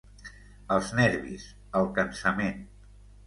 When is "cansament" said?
1.99-2.65